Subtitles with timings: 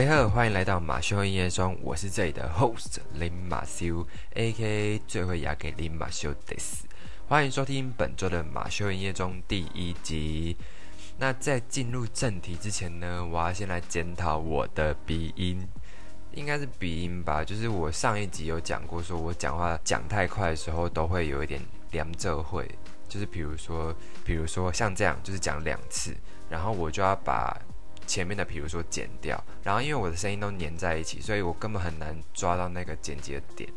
[0.00, 6.86] OK，好，欢迎来到马修音乐中，我是这里的 host 林马修，AK 最会牙给林马修 this，
[7.28, 10.56] 欢迎收听本周的马修音乐中第一集。
[11.18, 15.68] 那在进入正题之前呢，我要先来检讨我的鼻音，
[16.32, 21.60] 应该是鼻音吧，就是我上一集有讲过，说我讲话讲太快的时候都会有一点
[21.90, 22.66] 两者会，
[23.06, 26.16] 就是比如说，比如说像这样，就是讲两次，
[26.48, 27.54] 然后我就要把。
[28.10, 33.70] 前面的，比如说剪掉，然后因为我的声音都粘在一起，所以我根本很难抓到那个剪辑的点。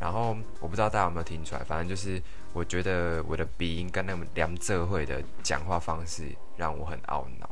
[0.00, 2.20] 然后我不知道大家有没有听出来，反正就是
[2.52, 6.24] 我觉得我的鼻音跟那种梁浙会的讲话方式
[6.56, 7.48] 让我很懊恼。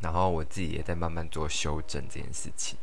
[0.00, 2.78] 然后我自己也在慢慢做修正这件事情。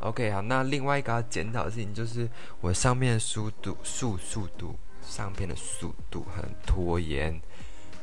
[0.00, 2.28] OK，好，那另外一个要检讨的事情就是
[2.60, 7.40] 我上面速度速速度上片的速度很拖延，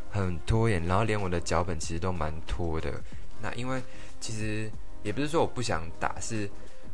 [0.09, 2.91] 很拖延，然后连我的脚本其实都蛮拖的。
[3.39, 3.79] 那因为
[4.19, 4.71] 其实
[5.03, 6.49] 也不是说我不想打，是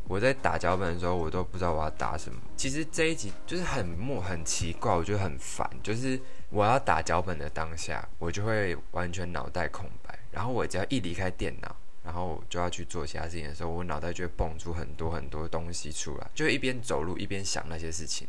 [0.06, 2.38] 我在打脚本的时候，我都不知道我要打什么。
[2.56, 5.68] 其实这一集就是很莫很奇怪，我觉得很烦。
[5.82, 10.18] 就是我要打脚本的当下，我就会完全脑袋空白。
[10.30, 18.28] 然后我只要一离开电脑，然后我就要去做其他事情的时候，我脑袋就会蹦出很多很多东西出来，就一边走路一边想那些事情。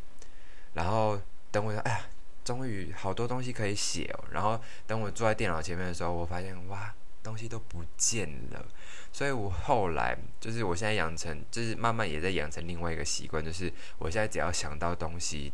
[0.73, 1.19] 然后
[1.51, 1.99] 等我说，哎呀，
[2.43, 4.23] 终于好多东西可以写哦。
[4.31, 6.93] 然后等我坐在电脑前面的时候，我发现哇。
[7.25, 8.63] 东西都不见了，
[9.11, 15.51] 所以我后来就是我现在养成，就是慢慢也在养成另外一个习惯，就是我现在只要想到东西，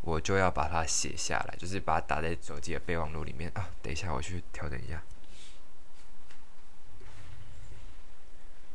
[0.00, 3.68] 我就要把它写下来，就是把它打在手机的备忘录里面啊。
[3.82, 5.02] 等一下，我去调整一下，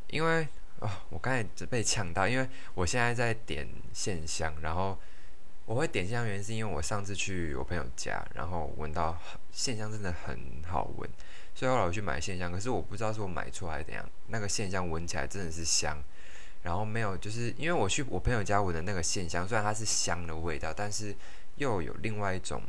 [0.07, 0.47] 因为
[0.79, 4.97] 啊，我刚才只被呛到，因为我现在在点线香，然后
[5.65, 9.17] 我会点线香原因是因为我上次去我朋友家，然后闻到
[9.51, 11.09] 线香真的很好闻。
[11.59, 14.09] 所以后来我去买线香，可是我不知道是我买错还是怎样。
[14.27, 16.01] 那个线香闻起来真的是香，
[16.63, 21.13] 然后没有，就是因为我去我朋友家闻的那个线香，虽然它是香的味道，但是
[21.57, 22.61] 又有另外一种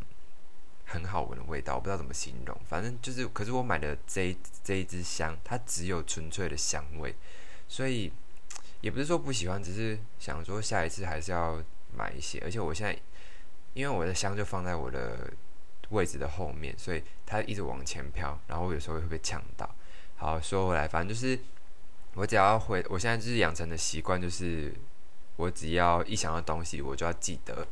[0.86, 2.60] 很好闻的味道，我不知道怎么形容。
[2.68, 7.14] 反正就是，可是我买的这这一支香，它只有纯粹的香味，
[7.68, 8.12] 所以
[8.82, 11.62] 也不是说不喜欢，只是想说下一次还是要
[11.96, 12.40] 买一些。
[12.40, 12.98] 而且我现在
[13.72, 15.30] 因为我的香就放在我的。
[15.90, 19.68] 位置的后面，所以它一直往前飘，然后我有时候会被呛到。
[20.16, 21.38] 好，说回来，反正就是
[22.14, 24.74] 我只要回，我现在就是养成的习惯，就是
[25.36, 27.66] 我只要一想到东西，我就要记得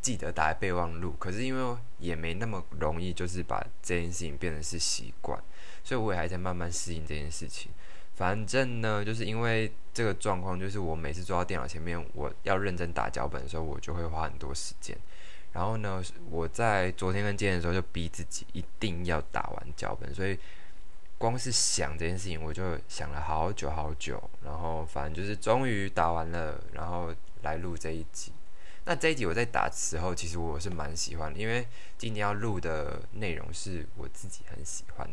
[0.00, 1.14] 记得打在备忘录。
[1.18, 5.40] 可是因为也没那么容易，就是把这件事情变成是习惯，
[5.84, 7.70] 所以我也还在慢慢适应这件事情。
[8.14, 14.96] 反正呢，就是因为这个状况，就是我每次坐到电脑前面，我要认真打脚本的时候，我就会花很多时间。
[15.52, 20.38] 然后呢，我在昨天跟今天的时候就逼自己一定要打完脚本，所以
[21.18, 24.18] 光是想这件事情，我就想了好久好久。
[24.42, 28.32] 然后反正就是终于打完了，然后来录这一集。
[28.86, 31.66] 那这一集我在打的时候，其实我是蛮喜欢的，因为
[31.98, 35.06] 今天要录的内容是我自己很喜欢。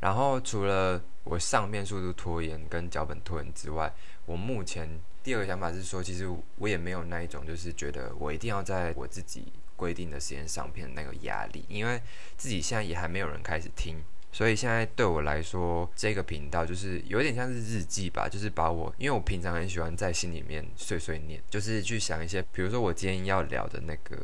[0.00, 3.90] 然后除了我上面速度拖延跟脚本拖延之外，
[4.26, 5.00] 我目前。
[5.28, 12.00] 第二个想法是说，其实我也没有那一种，就是觉得我一定要在我自己规定的时间上片那个压力，因为
[12.38, 14.02] 自己现在也还没有人开始听，
[14.32, 24.16] 所以现在对我来说，这个频道就是有点像是日记吧，就是把我，因为我平常很喜欢在心里面碎碎念，就是去想一些，比如说我今天要聊的那个。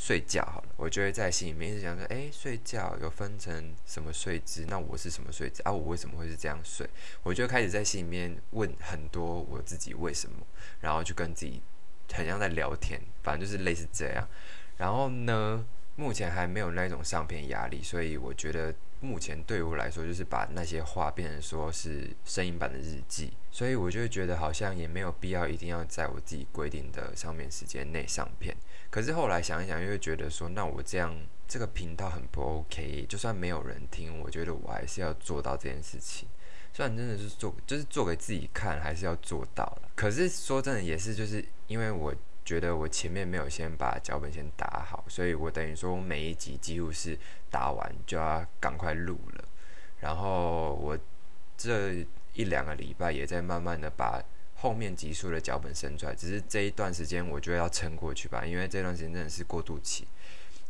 [0.00, 4.64] 睡觉好了，我就会在心里面一直想说，哎，睡觉有分成什么睡姿？
[4.68, 5.72] 那我是什么睡姿啊？
[5.72, 6.88] 我为什么会是这样睡？
[7.24, 10.46] 我就开始在心里面问很多我自己为什么，
[10.80, 11.60] 然后就跟自己
[12.12, 14.26] 很像在聊天，反正就是类似这样。
[14.76, 15.66] 然后呢，
[15.96, 28.56] 目前还没有那种上片压力，所以我觉得目前对我来说就是把那些话变成说是声音版的日记，所以我就会觉得好像也没有必要一定要在我自己规定的上面时间内上片。
[28.90, 31.14] 可是后来想一想，又会觉得说，那我这样
[31.46, 33.06] 这个频道很不 OK。
[33.08, 36.28] 就算没有人听，我觉得我还是要做到这件事情。
[36.72, 39.90] 虽然真的是做，就是做给自己看，还是要做到了。
[39.94, 47.18] 可是说真的，也是就是因为我觉得我前面没有先把脚本先打好，所以我等于说我每一集几乎是
[47.50, 49.44] 打完就要赶快录了。
[50.00, 50.98] 然后我
[51.56, 54.22] 这一两个礼拜也在慢慢的把。
[54.60, 60.04] 后面集数的脚本生出来，只是这一段时间我觉得要撑过去吧，因为这段时间真的是过渡期，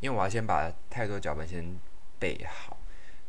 [0.00, 1.64] 因为我要先把太多脚本先
[2.19, 2.76] 备好，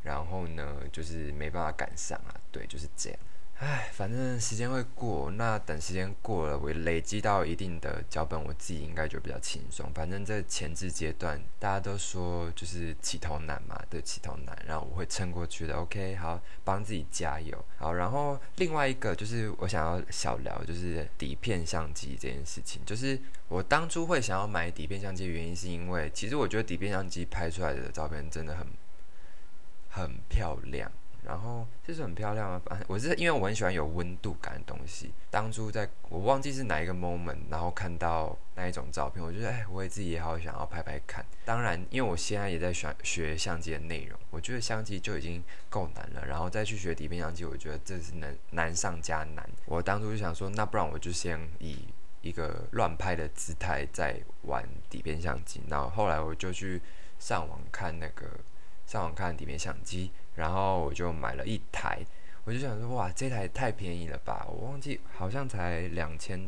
[0.04, 3.18] 然后呢，就是没办法赶上啊，对，就是这样。
[3.60, 9.92] 唉，反正时间会过，那等时间过了，我累积到一定的脚本，我自己应该就比较轻松。
[9.94, 15.76] 反正这前置阶段，大家都说就是起头难嘛，对，起头难，然后我会撑过去的。
[15.76, 17.66] OK，好，帮自己加油。
[17.78, 22.82] 好，然后另外一个就是我想要小聊，就是底片相机这件事情。
[22.86, 23.20] 就是
[23.50, 28.66] 我当初会想要买底片相机的原因，是因为其实我觉得底片相机拍出来的照片真的很
[29.90, 30.90] 很漂亮。
[31.24, 32.80] 然后就是很漂亮啊！
[32.88, 35.12] 我是因为我很喜欢有温度感的东西。
[35.30, 41.24] 当初在我忘记是哪一个 moment，然后看到那一种照片，我觉得哎，我也自己也好想要拍拍看。
[41.46, 49.48] 当然，因为我现在也在学学相机的内容，我觉得相机就已经够难了，然后再去学底片相机，我觉得这是难难上加难。
[49.66, 51.88] 我当初就想说，那不然我就先以
[52.22, 55.62] 一个乱拍的姿态在玩底片相机。
[55.68, 56.82] 然后后来我就去
[57.20, 58.26] 上网看那个
[58.90, 60.12] 上网看底片相机。
[60.36, 62.00] 然后我就买了一台，
[62.46, 64.48] 我就想说，哇，这台太便宜了吧！
[64.48, 66.40] 我忘记好像才两千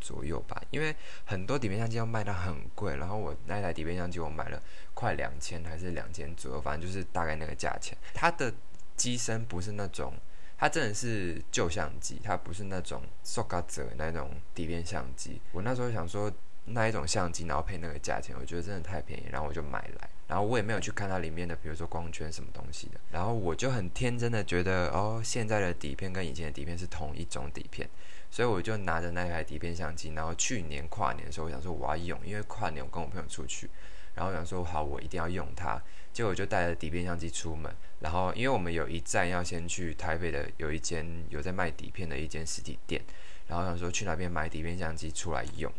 [0.00, 0.96] 左右吧，因为
[1.26, 2.96] 很多底片相机要卖到很贵。
[2.96, 4.62] 然后我那台底片相机我买了
[4.94, 7.94] 快两千还是两千左右，反正就是大概那个价钱。
[8.14, 8.50] 它的
[8.96, 10.14] 机身不是那种，
[10.56, 15.38] 它真的是旧相机，它不是那种 s o g a z 那种底片相机。
[15.52, 16.32] 我那时候想说，
[16.64, 20.08] 那一种相机然后配那个价钱，我觉得真的太便宜，然后我就买来。
[20.26, 23.00] 然后我也没有去看它里面的，比如说光圈什么东西的。
[23.10, 27.88] 然后我就很天真的觉得，哦，现在的底片跟以前的底片是同一种底片，
[28.30, 30.12] 所以我就拿着那台底片相机。
[30.14, 33.68] 然后去年跨年的时候，我想说我要用，因为跨年我跟我朋友出去，
[34.14, 35.80] 然后想说好，我一定要用它。
[36.12, 37.70] 结果我就带着底片相机出门。
[38.00, 43.02] 然后因为我们有一站要先去台北的有一间有在卖底片的一间实体店，
[43.46, 45.70] 然后想说去那边买底片相机出来用。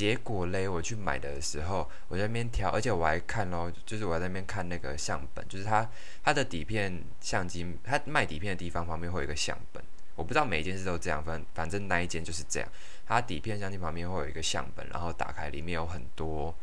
[0.00, 5.86] 结果嘞，我去买的时候，我在那边挑，而且我还看咯，就是我在那边看那个相本，就是它
[6.24, 12.68] 它的底片相机，它卖底片的地方旁边会有一个相本，我不知道每一件事都这样，反反正那一件就是这样，
[13.06, 16.54] 它底片相机旁边会有一个相本，然后打开里面有很多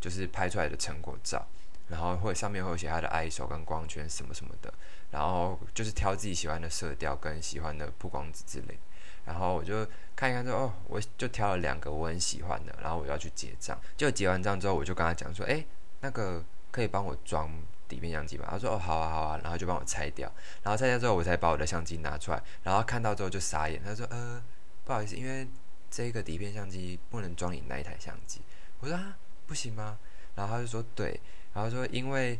[0.00, 1.46] 就是拍出来的成果照，
[1.88, 4.72] 然后会上面会有写它的 ISO 跟光圈什么什么的，
[5.10, 8.78] 然后就是挑自己喜欢的色调跟喜欢的曝光值之类。
[9.26, 13.78] 然后我就看一看，说哦，我就挑了两个我很喜欢的，然后我要去结账。
[13.96, 15.62] 就结完账之后，我就跟他讲说，哎，
[16.00, 17.50] 那个可以帮我装
[17.88, 18.46] 底片相机吗？
[18.48, 20.32] 他说，哦，好啊，好啊，然后就帮我拆掉。
[20.62, 22.42] 然后拆掉之后，我才把我的相机拿出来。
[22.62, 24.42] 然后看到之后就傻眼，他说，呃，
[24.84, 25.46] 不好意思，因为
[25.90, 28.40] 这个底片相机不能装你那一台相机。
[28.80, 29.98] 我说啊，不行吗？
[30.36, 31.20] 然后他就说对，
[31.52, 32.38] 然后说因为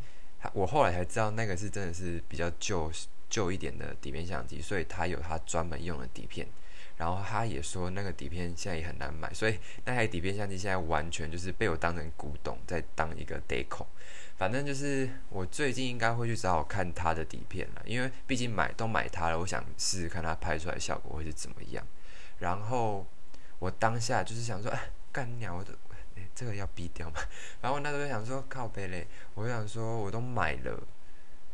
[0.53, 2.93] 我后来才知道那个是真的是比较旧
[3.29, 6.47] 旧一点的底片相机，所以他有他专门用的底片。
[6.97, 13.87] 然后他也说那个底片现在也很难买，所以那台底片相机现在完全就是被我当成古董，在当一个 deco。
[14.37, 21.87] 反正就是我最近应该会去找我看他的底片了，因为毕竟买都买他了，我想试试看他拍出来效果会是怎么样。
[22.39, 23.07] 然后
[23.59, 25.75] 我当下就是想说，哎，干鸟的，
[26.35, 27.17] 这个要逼掉嘛。
[27.63, 30.83] 然后那时候想说，靠背嘞，我想说我都买了，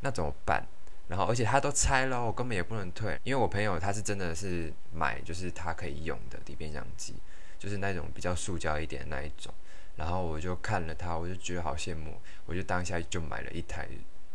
[0.00, 0.66] 那怎么办？
[1.12, 7.16] 然后，而且他都拆了，我根本也不能退，因为我朋友他是真的是买，就是他可以用的底片相机，
[7.58, 9.52] 就是那种比较塑胶一点的那一种。
[9.94, 13.86] 然后我就看了他，我就觉得好羡慕，我就当下就买了一台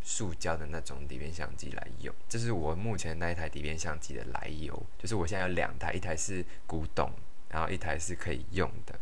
[0.03, 2.13] 塑胶的那种底片相机来用。
[2.29, 7.12] 这是我目前那一台底片相机的来由，就是我现在有两台，一台是古董，
[7.50, 8.94] 然后一台是可以用的。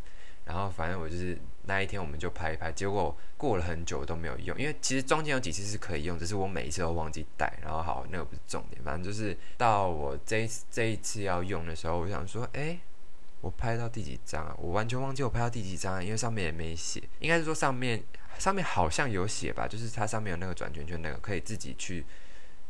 [0.45, 7.57] 然后反正我就是那一天我们就拍一拍，结果过了很久都没有用，因为其实中间有几次是可以用，只是我每一次都忘记带。
[7.61, 12.79] 然后好，那个不是重点，反正就是到我这一这一次要用的时候，我想说，哎，
[13.41, 14.55] 我拍到第几张啊？
[14.57, 18.03] 我完全忘记我拍到第几张，因为上面也没写，应该是说上面
[18.37, 22.05] 上面好像有写吧，就是它上面有那个转圈圈那个，可以自己去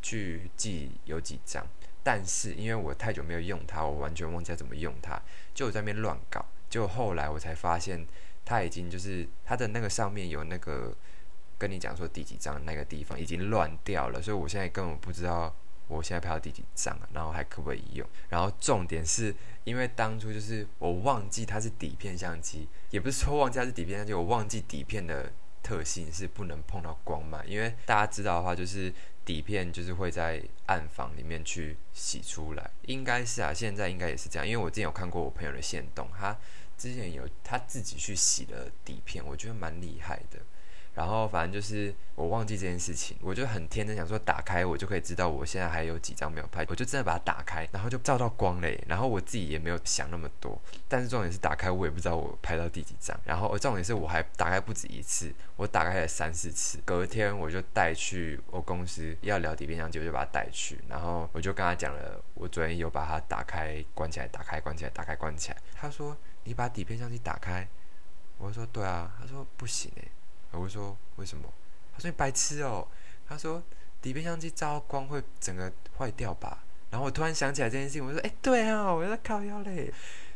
[0.01, 1.65] 去记有几张。
[2.03, 5.19] 但是因为我太久没有用它，我完全忘记怎么用它，
[5.55, 6.45] 就在那边乱搞。
[6.69, 8.05] 就后来我才发现，
[8.45, 10.95] 他已经就是他的那个上面有那个
[11.57, 15.53] 跟你讲说第几张那个地方已经乱掉了，所以我现在根本不知道
[15.87, 18.07] 我现在拍到第几张然后还可不可以用？
[18.29, 19.33] 然后重点是
[19.63, 25.31] 因为当初就是我忘记它是底片相机，也不是说忘记它是底片相机，我忘记底片的
[25.63, 36.37] 特性是不能碰到光嘛，因为大家知道的话就是底片就是会在暗房里面去洗出来，应该是啊，现在应该也是这样，因为我之前有看过我朋友的线动，他
[36.77, 40.39] 之前有他自己去洗了底片，我觉得蛮厉害的。
[40.93, 48.81] 然后反正就是我忘记这件事情，我就很天真想说打开我就可以知道我现在还有几张没有拍，我就真的把它打开，然后就照到光嘞。
[48.87, 53.19] 然后我自己也没有想那么多，但是重点是打开我也不知道我拍到第几张。
[53.25, 56.79] 然后重点是我还打开不止一次，我打开了三四次。
[56.85, 65.57] 隔天我就带去我公司要聊底片相机，我就把它带去，然后我就跟他讲了，我昨天有把它打开关起来，打开关起来，打开关起来。
[65.73, 66.15] 他说
[66.45, 67.67] 你把底片相机打开，
[68.37, 70.07] 我说对啊，他说不行诶。
[70.51, 71.43] 我说为什么？
[71.93, 72.87] 他说你白痴哦。
[73.27, 73.61] 他说
[74.01, 76.63] 底片相机照光会整个坏掉吧。
[76.91, 79.91] 然后我突然想起来这件事情，我说哎对啊，我在靠腰嘞。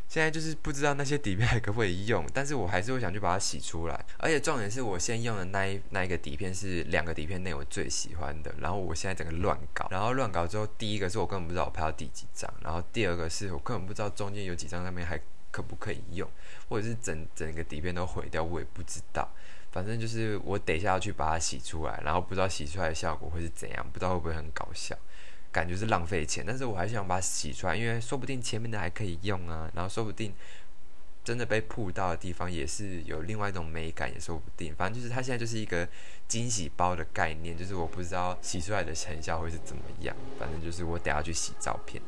[0.07, 4.05] 现在就是不知道那些底片还可不可以用，但是我还是会想去把它洗出来。
[4.17, 8.51] 而且重点是我先用的那一那一个底片是两个底片内我最喜欢的。
[8.57, 16.29] 然后我现在整个乱搞，然后乱搞之后，第一个是我根本不知道我拍到第几张，然后第二个是我根本不知道中间有几张上面还可不可以用，
[16.67, 19.27] 或者是整整个底片都毁掉，我也不知道。
[19.71, 24.97] 反正就是我等一下要去把它洗出来，然后不知道洗出来的效果会是怎样，不知道会不会很搞笑，
[25.51, 30.33] 感觉是浪费钱，但是我还想把它洗出来，因为说不定前面的还可以用啊，然后说不定
[31.23, 34.73] 真的被铺到的地方也是有另外一种美感，也说不定。
[34.73, 35.87] 反正就是它现在就是一个
[36.27, 42.01] 惊喜包的概念，就是我不知道洗出来的成效会是怎么样，反正就是我等下去洗照片。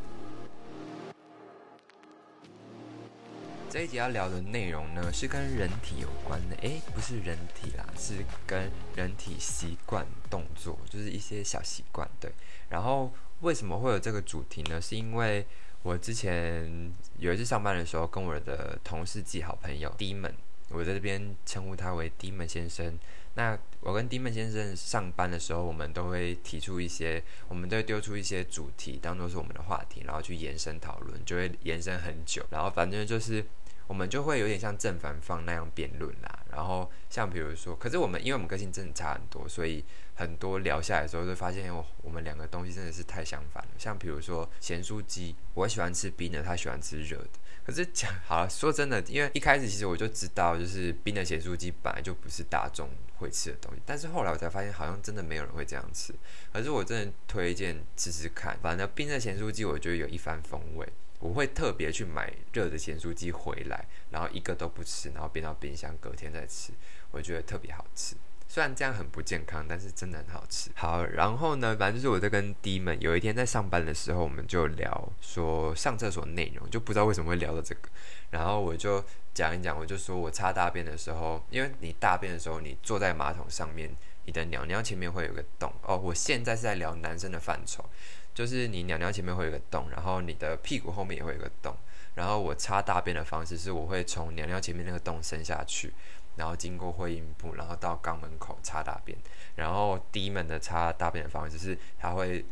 [3.71, 6.55] 这一集要聊的内容呢，是跟人体有关的。
[6.57, 12.05] 诶，不是人体啦，是跟人体习惯、动作，就是一些小习惯。
[12.19, 12.29] 对。
[12.67, 13.09] 然后
[13.39, 14.81] 为什么会有这个主题呢？
[14.81, 15.47] 是因为
[15.83, 20.33] 我之前有一次上班的时候，跟我的同事及好朋友 dmon，
[20.67, 22.99] 我在这边称呼他为 D 门先生。
[23.35, 32.45] 那我跟 D 门先生上班的时候，我们都会提出一些，我们都会丢出一些主题，当做是我们的话题，然后去延伸讨论，就会延伸很久。
[32.49, 33.41] 然后反正就是。
[33.87, 39.83] 我们就会有点像正反方那样辩论啦，然后像比如说，可是我们因为我们个性真的差很多，所以
[40.15, 43.69] 很多聊下来的时候就发现，哦我们两个东西真的是太相反了。
[43.77, 47.29] 像比如说咸酥鸡，我喜欢吃冰的，他喜欢吃热的。
[47.63, 56.13] 可是讲好了，说真的，因为一开始其实我就知道，就是冰的咸酥鸡本来就不是大众会吃的东西，但是后来我才发现，好像真的没有人会这样吃。
[56.51, 60.87] 可是我真的推荐吃吃看，反正冰的咸酥鸡我觉得有一番风味。
[61.21, 66.73] 我会特别去买热的咸酥鸡回来，然后一个都不吃，然后变到冰箱，隔天再吃，
[67.11, 68.15] 我觉得特别好吃。
[68.47, 70.69] 虽然这样很不健康，但是真的很好吃。
[70.75, 77.87] 好，然后呢，反正就是我在跟 D 们有一天在上班的时候，我们就聊说上厕所内容，就不知道为什么会聊到这个。
[78.29, 79.01] 然后我就
[79.33, 83.89] 讲一讲，我就说我擦大便的时候，因为你大便的时候，你坐在马桶上面，
[84.25, 85.71] 你的尿尿前面会有个洞。
[85.83, 87.85] 哦，我现在是在聊男生的范畴。
[88.33, 91.75] 就是你尿尿前面会有个洞，然后你的屁股后面也会有个洞。
[92.13, 95.93] 然后我擦大便的方式是，我会从尿尿前面那个洞伸下去，
[96.35, 99.17] 然后经过会阴部，然后到肛门口擦大便。
[99.55, 102.43] 然后低门的擦大便的方式是，他会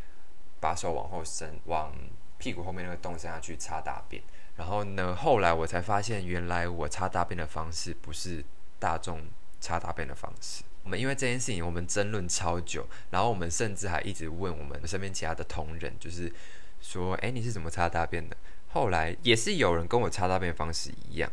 [0.62, 1.94] 把手往后伸，往
[2.38, 4.24] 屁股后面那个洞伸下去擦大便。
[4.56, 8.44] 然后呢，后来我才发现，原来我擦大便的方式不是
[8.80, 9.22] 大众
[9.60, 10.64] 擦大便的方式。
[10.84, 16.34] 我们因为这件事情，我们争论超久，然后我们甚至还一直问我们身边其他的同仁，就是
[16.82, 18.36] 说，哎，你是怎么擦大便的？
[18.70, 21.32] 后来也是有人跟我擦大便方式一样，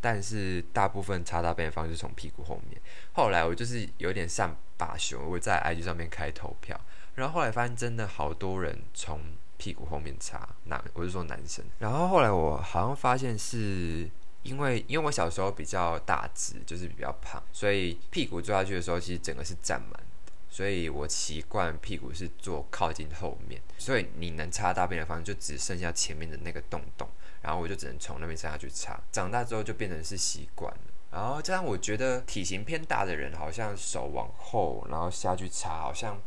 [0.00, 2.80] 但是大部分擦大便的方式从屁股后面。
[3.12, 6.78] 后来我就是有点善罢休，我在 IG 上面开投票，
[7.14, 9.20] 然后后来发现真的好多人从
[9.56, 11.64] 屁股后面擦，男我是说男生。
[11.78, 14.10] 然后后来我好像发现是。
[14.42, 20.32] 因为因为我小时候比较大只，就是比较胖，所以屁股坐下去的时候，其实整个是占满的。
[20.50, 27.08] 所以我习惯屁股是坐靠近后面，所以你能擦大便的方式就只剩下前面的那个洞洞，
[27.40, 29.00] 然后我就只能从那边擦下去擦。
[29.10, 30.80] 长大之后就变成是习惯了，
[31.10, 36.20] 然后这样我觉得体型偏大的人好像手往后，然后下去擦，好像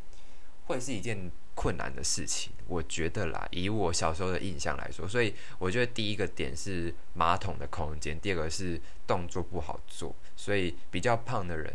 [0.66, 1.32] 会是一件。
[1.56, 11.74] 困难的事情，我觉得啦，以我小时候的印象来说，所以我觉得第一个点是马桶的空间，第二个是动作不好做，所以比较胖的人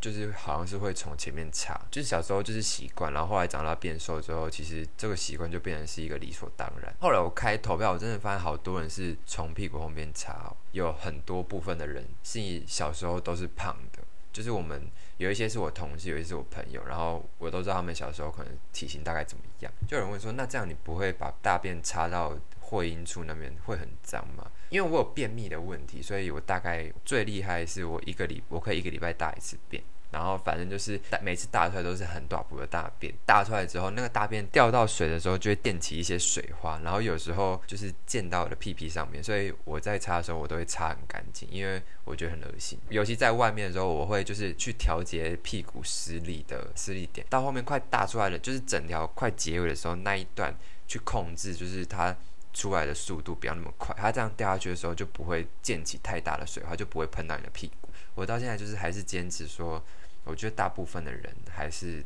[0.00, 6.94] 就是好像是会从前面擦，就是小时候就是习惯，然后后来长大变瘦之后，其实这个习惯就变成是一个理所当然。
[7.00, 14.02] 后来我开投票，我真的发现好多人是从屁股后面擦，有很多部分的人是小时候都是胖的，
[14.34, 14.82] 就是我们。
[15.16, 19.72] 有一些是我同事，有一些是我朋友，然后我都知道他们小时候可能体型大概怎么样。
[19.86, 29.80] 就有人问说：“那这样你不会把大便插到会阴处那边会很脏吗？”因为我有便秘的问题，所以我大概最厉害是我一个礼我可以一个礼拜大一次便，
[30.14, 42.78] 然后反正就是每次大出来都是很短补的大便，大出来之后那个大便掉到水的时候就会溅起一些水花，然后有时候就是溅到我的屁屁上面，所以我在擦的时候我都会擦很干净，因为我觉得很恶心。
[42.90, 50.54] 尤其在外面的时候，我会就是去调节屁股施力的施力点，到后面快大出来了，就是整条快结尾的时候那一段
[50.86, 52.16] 去控制，就是它。
[52.56, 57.88] 出来的速度不要那么快，它这样掉下去的时候就不会溅起太大的水花，就不会喷到你的屁股。
[58.14, 59.84] 我到现在就是还是坚持说，
[60.24, 62.04] 我觉得大部分的人还是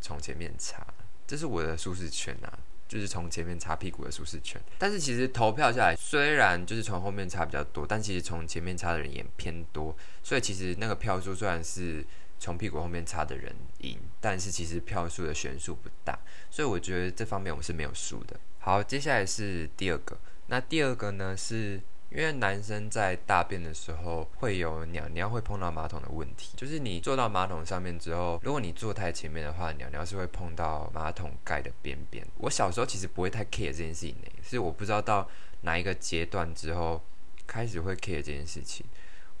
[0.00, 0.86] 从前面擦，
[1.26, 4.60] 这是我的舒适圈啊，就是从前面擦屁股的舒适圈。
[4.78, 12.04] 但是其实投票下来，虽然就是从后面擦比较多，但其实从前面擦的人也偏多，所以其实那个票数虽然是
[12.38, 16.18] 从屁股后面擦的人赢，但是其实票数的悬殊不大，
[16.50, 18.38] 所以我觉得这方面我是没有输的。
[18.58, 20.18] 好，接下来是第二个。
[20.48, 21.80] 那第二个呢，是
[22.14, 32.24] 因为男生在大便的时候会有尿尿会碰到马桶的问题，就是你坐到马桶上面之后，如果你坐太前面的话，尿尿是会碰到马桶盖的边边。
[32.38, 35.28] 我小时候其实不会太 care 这件事情呢，是我不知道到
[35.62, 37.02] 哪一个阶段之后
[37.46, 38.86] 开始会 care 这件事情。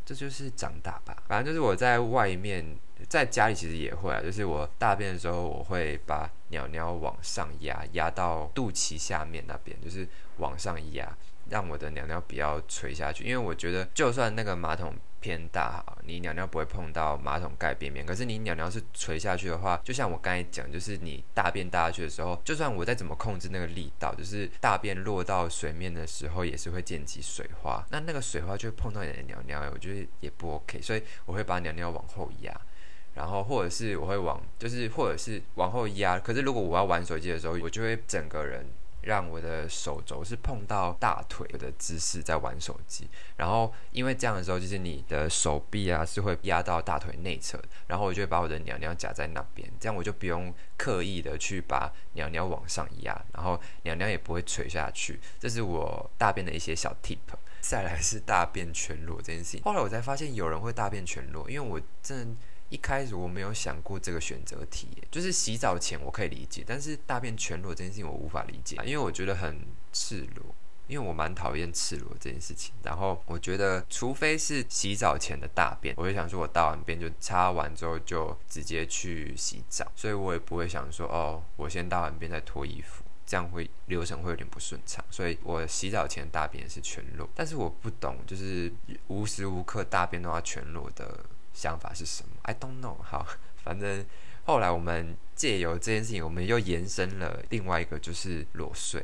[0.04, 2.76] 这就是长大吧，反正就是我在外面，
[3.08, 11.16] 在家里其实也会啊，就是我大便的时候，我会把尿尿往上压，压到肚脐下面那边，就是往上压。
[11.50, 18.04] 让我的尿尿不要垂下去，因为我觉得就算那个马桶偏大，哈你尿尿不会碰到马桶盖边边。
[18.04, 27.84] 可是你尿尿是垂下去的话，就像我刚才讲，就是你大便大下去的时候，就算我再怎么控制那个力道，就是大便落到水面的时候，也是会溅起水花。
[27.90, 30.80] 那那个水花就会碰到你的尿尿，我觉得也不 OK。
[30.82, 32.54] 所以我会把尿尿往后压，
[33.14, 36.18] 然后或者是我会往，就是或者是往后压。
[36.18, 38.66] 可是如果我要玩手机的时候，我就会整个人。
[39.04, 55.20] 让我的手肘是碰到大腿的姿势在玩手机，然后因为这样的时候，就是你的手臂啊是会压到大腿内侧，然后我就会把我的鸟鸟夹在那边，这样我就不用刻意的去把鸟鸟往上压，然后鸟鸟也不会垂下去。
[55.38, 57.18] 这是我大便的一些小 tip。
[57.60, 62.36] 再来是大便全裸这件事情，后来我才发现有人会大便全裸，因为我真。
[62.70, 69.60] 一开始我没有想过这个选择题，就是洗澡前我可以理解，但是大便全裸这件事情我无法理解，因为我觉得很
[69.92, 70.44] 赤裸，
[70.88, 72.74] 因为我蛮讨厌赤裸这件事情。
[72.82, 85.04] 然后我觉得，除非是洗澡前的大便，我就想说我大完便就擦完之后就直接去洗澡，所以我也不会想说哦，我先大完便再脱衣服，这样会流程会有点不顺畅。
[85.10, 88.72] 所以我洗澡前大便是全裸，但是我不懂，就是
[89.06, 91.20] 无时无刻大便都要全裸的。
[91.54, 92.96] 想法是什么？I don't know。
[93.02, 93.26] 好，
[93.64, 94.04] 反正
[94.44, 99.02] 后来我们借由这件事情，我们又延伸了另外一个，就是裸睡。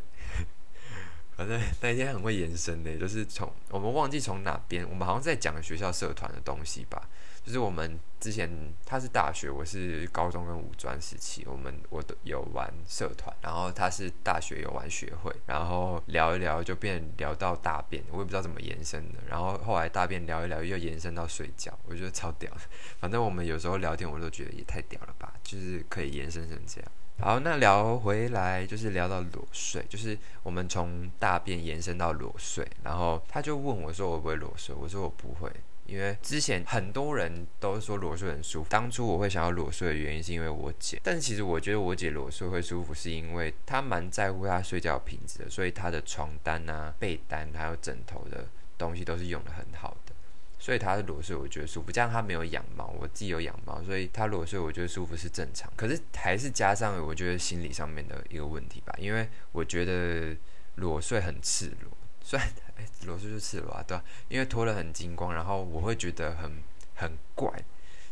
[1.36, 7.08] 反正那一天很会延伸的，就是从我们忘记从哪边，我们好像在讲学校社团的东西吧。
[7.50, 8.48] 就是我们之前
[8.86, 22.48] 他是大学，我是高中跟五专时期，我们我都有玩社团，然后他是大学有玩学会，然后聊一聊就变聊到大便，我也不知道怎么延伸的，然后后来大便聊一聊又延伸到睡觉，我觉得超屌，
[23.00, 26.88] 反正我们有时候聊天我都觉得也太屌了吧，就是可以延伸成这样。
[27.18, 35.50] 好，那聊回来就是聊到裸睡，就是我们从大便延伸到裸睡，然后他就问我说我不会裸睡，我说我不会。
[35.90, 48.46] 因为之前很多人都说裸睡很舒服，当初我会想要裸睡的原因是因为我姐，但其实我觉得我姐裸睡会舒服，是因为她蛮在乎她睡觉品质的，所以她的床单啊、被单还有枕头的
[48.78, 50.12] 东西都是用的很好的，
[50.60, 51.90] 所以她的裸睡我觉得舒服。
[51.90, 55.72] 这样她没有养猫，我自己有养猫，所以她裸睡我觉得舒服是正常。
[55.76, 60.36] 可是还是加上我觉得心理上面的一个问题吧，因为我觉得
[60.76, 61.90] 裸睡很赤裸。
[62.22, 62.48] 虽然
[62.80, 64.02] 哎，裸睡就赤裸啊，对吧？
[64.28, 66.50] 因为脱了很精光，然后我会觉得很
[66.94, 67.52] 很怪，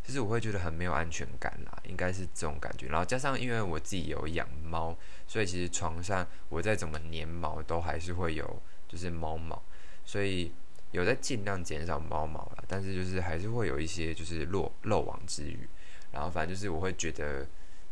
[0.04, 2.86] 就是我会觉得很没有安全感啦，应该是这种感觉。
[2.88, 4.94] 然后加上因为我自己有养猫，
[5.26, 9.62] 所以其实床上我再怎么粘毛都还是会有就是猫毛，
[10.04, 10.52] 所以
[10.90, 15.66] 有在尽量减少猫毛了，但是就是还是会有一些就是漏漏网之鱼。
[16.12, 17.46] 然后反正就是我会觉得。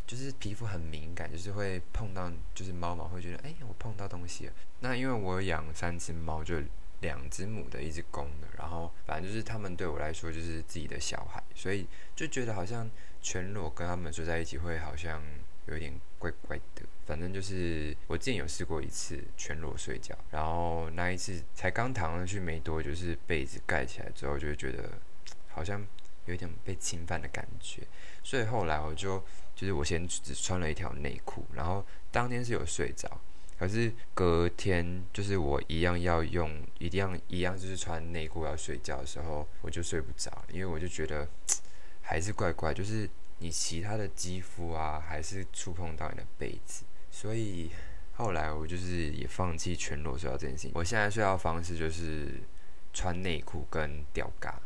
[0.06, 4.52] 就是皮肤很敏感，就是会碰到，就是猫毛会觉得，哎，我碰到东西了。
[4.80, 6.54] 那因为我养三只猫，就
[7.00, 12.88] 两只母的，一只公的，然后反正就是他们对我来说就是自己的小孩，所以就觉得好像
[13.20, 15.20] 全裸跟他们睡在一起会好像
[15.66, 16.82] 有点怪怪的。
[17.04, 24.90] 反正就是我之前有试过一次全裸睡觉，然后那一次才刚躺上去没多，就是被子盖起来之后，就会觉得
[25.48, 25.86] 好像
[26.26, 27.82] 有一点被侵犯的感觉，
[28.22, 29.22] 所以后来我就。
[29.56, 33.10] 就是我先只穿了一条内裤，然后当天是有睡着，
[33.58, 41.26] 可是隔天就是我一样要用，一定要一样就是穿内裤要睡觉的时候，我就睡不着，因为我就觉得
[42.02, 43.08] 还是怪怪，就是
[43.38, 47.70] 你其他的肌肤啊，还是触碰到你的被子，所以
[48.12, 50.72] 后来我就是也放弃全裸睡觉这件事情。
[50.74, 52.42] 我现在睡觉方式就是
[52.92, 54.60] 穿内裤跟吊嘎，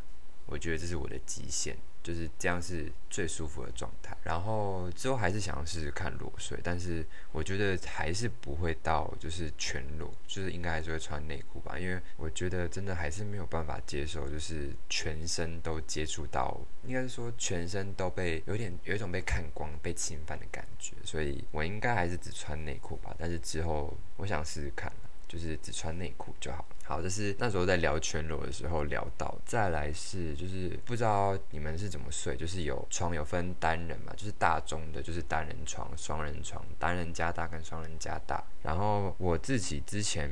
[0.51, 1.75] 我觉得这是我的极限。
[2.03, 24.91] 就是这样是最舒服的状态，然后之后还是想要试试看裸睡，但是我觉得还是不会到就是全裸，就是应该还是会穿内裤吧，因为我觉得真的还是没有办法接受，就是全身都接触到，应该是说全身都被有点有一种被看光、被侵犯的感觉，所以我应该还是只穿内裤吧，但是之后我想试试看。
[25.31, 26.65] 就是只穿内裤就好。
[26.83, 29.33] 好，这是那时候在聊全裸的时候聊到。
[29.45, 38.43] 再来是，就是不知道你们是怎么睡，就是有床有分单人嘛，就是大中的，就是单人床、双人床、单人加大跟双人加大。
[38.61, 40.29] 然后我自己之前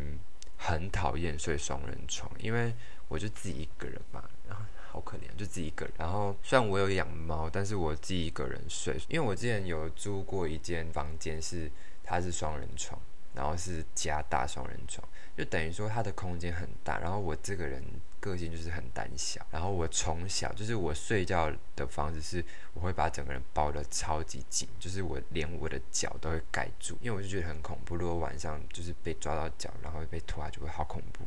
[0.58, 2.74] 很讨厌睡双人床，因为
[3.08, 5.94] 我就自己一个人嘛，然后好可怜，就自己一个人。
[5.98, 11.72] 然后虽然我有养猫，但是我自己一个人睡，因为我之前有租过一间房间，是
[12.04, 13.00] 它是双人床。
[13.39, 15.02] 然后是加大双人床，
[15.38, 16.99] 就等于说它的空间很大。
[16.99, 17.82] 然后我这个人
[18.19, 27.95] 个性就是很胆小，然后我从小就是我睡觉的方式是，我会把整个人包的超级紧，就是我连我的脚都会盖住，因为我就觉得很恐怖。
[27.95, 31.23] 如果晚上就是被抓到脚，然后被拖下就会好恐怖。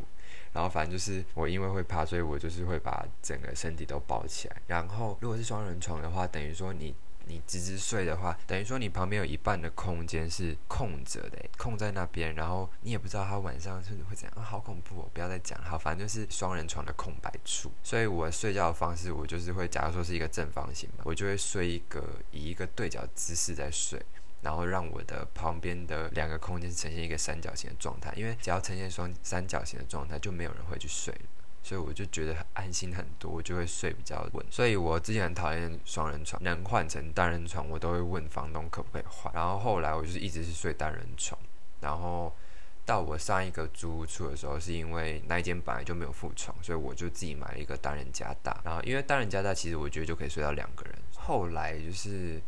[0.53, 4.57] 然后反正就是我因为会怕，所以我就是会把整个身体都包起来。
[4.67, 6.95] 然后如果是双人床的话，等于说你。
[7.33, 15.11] 你直直睡的话，等于说你旁边有一半的空间是空着的，空在那边，然后你也不知道他晚上是会怎样啊，好恐怖哦！
[15.15, 17.73] 不要再讲，好，反正就是双人床的空白处。
[17.83, 23.99] 所以我睡觉的方式，我就是会，假如说是一个正方形嘛，我就会睡一个以一个对角姿势在睡，
[24.43, 31.15] 然后让我的旁边的两个空间呈现一个三角形的状态，因为只要呈现双三角形的状态，就没有人会去睡。
[31.63, 34.45] 所以我就觉得很安心很多，我就会睡比较稳。
[34.51, 39.33] 所以我之前很讨厌双人床，能换成单人床，我都会问房东可不可以换。
[39.33, 41.41] 然后后来我就是一直是睡单人床。
[41.81, 42.35] 然后
[42.85, 48.61] 到我上一个租屋处的时候，是因为那一间本来就没有副床，所以我就自己买了一个单人加大。
[48.65, 50.95] 然后因为单人加大，其实我觉得就可以睡到两个人。
[51.17, 52.43] 后来就是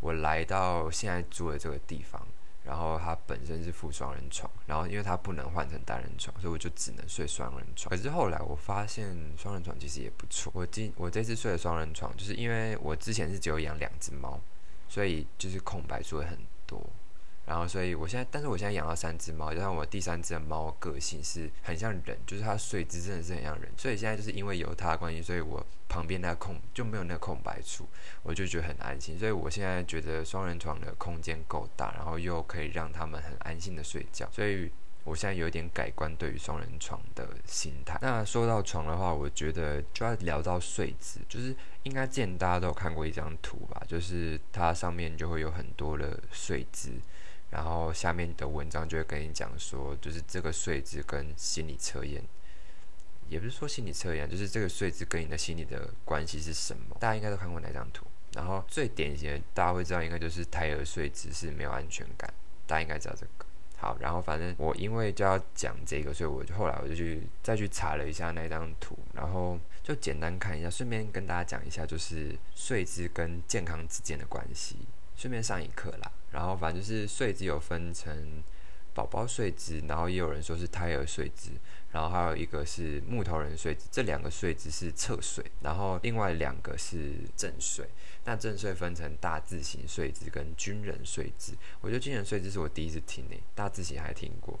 [0.00, 2.26] 我来到现在住的这个地方。
[2.66, 7.88] 然后它本身是副双人床，然后因为它不能换成单人床，所以我就只能睡双人床。
[7.88, 10.52] 可是后来我发现双人床其实也不错。
[10.54, 14.40] 我今我这次睡的双人床，就是因为我之前是只有养两只猫，
[14.88, 16.84] 所以就是空白处会很多。
[17.46, 27.86] 然后，所以我现在，但是我现在养了三只猫，加上我第三只的猫个性是很像人，就是它睡姿真的是很像人，所以现在就是因为有它的关系，所以我旁边那空就没有那个空白处，
[28.24, 29.16] 我就觉得很安心。
[29.16, 34.68] 所以我现在觉得双人床的空间够大，然后又可以让他们很安心的睡觉，所以
[35.04, 37.96] 我现在有点改观对于双人床的心态。
[38.02, 41.54] 那说到床的话，我觉得就要聊到睡姿，就是
[41.84, 46.90] 应该之前大家都有看过一张图吧，就是它上面就会有很多的睡姿。
[47.50, 52.22] 然后下面的文章就会跟你讲说，就是这个睡姿跟心理测验，
[53.28, 56.96] 也不是说心理测验，就是这个睡姿跟你的心理的关系是什么？
[56.98, 58.04] 大家应该都看过那张图。
[58.32, 62.32] 然后最典型的，大家会知道应该就是胎儿睡姿是没有安全感，
[62.66, 63.46] 大家应该知道这个。
[63.78, 74.76] 好，然后反正我因为就要讲这个，所以我就后来我就去再去查了一下那张图，然后就简单看一下，顺便跟大家讲一下，就是睡姿跟健康之间的关系。
[75.14, 78.44] 顺便上一课啦，然后反正就是睡姿有分成
[78.92, 81.52] 宝宝睡姿，然后也有人说是胎儿睡姿，
[81.92, 87.88] 然后还有一个是木头人睡姿，这两个睡姿是侧睡，然后另外两个是正睡。
[88.26, 94.60] 那正睡分成大字型睡姿跟军人睡姿，我觉得军人睡姿是我第一次听诶，大字型还听过，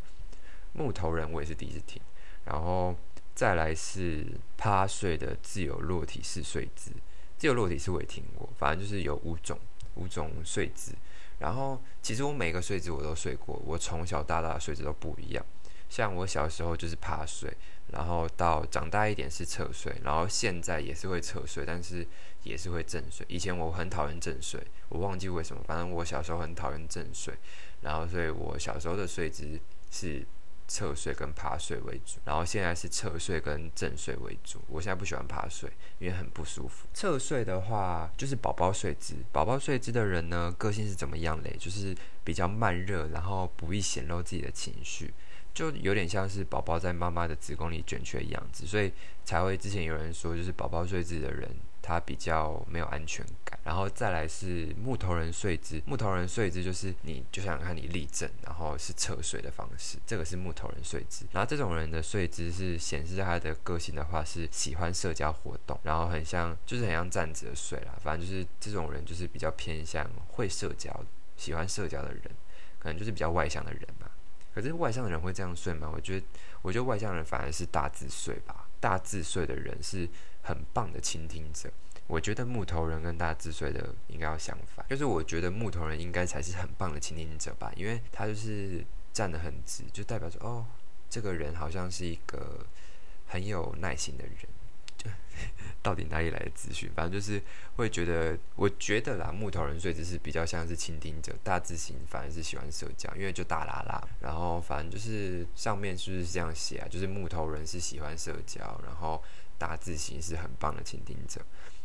[0.72, 2.00] 木头人我也是第一次听，
[2.46, 2.96] 然后
[3.34, 4.24] 再来是
[4.56, 6.90] 趴睡的自由落体式睡姿，
[7.36, 9.58] 自由落体式我也听过，反正就是有五种。
[9.96, 10.92] 五种睡姿，
[11.38, 15.44] 然后其实我每个睡姿我都睡过，我从小到大的睡姿都不一样。
[15.88, 17.52] 像我小时候就是趴睡，
[17.92, 22.06] 然后到长大一点是侧睡，然后现在也是会侧睡，但是
[22.42, 23.24] 也是会正睡。
[23.28, 27.34] 以前我很讨厌正睡，我忘记为什么，反正我小时候很讨厌正睡，
[27.82, 30.26] 然后所以我小时候的睡姿是。
[30.68, 34.60] 侧睡跟趴睡为主，然后现在是侧睡跟正睡为主。
[34.68, 36.86] 我现在不喜欢趴睡，因为很不舒服。
[36.92, 39.14] 侧睡的话，就是宝宝睡姿。
[39.32, 41.56] 宝宝睡姿的人呢，个性是怎么样嘞？
[41.58, 45.14] 就是比较慢热，然后不易显露自己的情绪，
[45.54, 48.92] 就有点像是宝宝在妈妈的子宫里卷曲的样子，所以
[49.24, 51.48] 才会之前有人说，就是宝宝睡姿的人。
[51.86, 55.80] 它比较没有安全感，然后再来是木头人睡姿。
[55.86, 61.24] 木头人睡姿就是你就想看你立正，然后是侧睡的方式，这个是木头人睡姿。
[61.30, 67.94] 然后这种人的睡姿是显示他的个性的话是喜欢社交活动，然后很像就是很像站着睡啦。
[68.02, 70.92] 反正就是这种人就是比较偏向会社交、
[71.36, 72.22] 喜欢社交的人，
[72.80, 74.10] 可能就是比较外向的人吧。
[74.52, 75.88] 可是外向的人会这样睡吗？
[75.94, 76.26] 我觉得，
[76.62, 78.66] 我觉得外向人反而是大自睡吧。
[78.80, 80.08] 大自睡的人是。
[80.46, 81.68] 很棒的倾听者，
[82.06, 90.64] 我觉得木头人跟大自睡的应该要相反，就是我觉得木头人应该才是很棒的倾听者吧，因为他就是站得很直，就代表说哦，
[91.10, 92.64] 这个人好像是一个
[93.26, 94.36] 很有耐心的人。
[94.96, 95.10] 就
[95.82, 96.88] 到底哪里来的资讯？
[96.94, 97.42] 反正就是
[97.74, 104.08] 会觉得，我觉得啦，木头人睡姿是比较像是倾听者，大自型反而是喜欢社交，因为就大啦啦。
[104.20, 106.88] 然后反正就是上面是不是这样写啊？
[106.88, 109.20] 就是木头人是喜欢社交，然后。
[109.58, 111.40] 大字型是很棒的倾听者，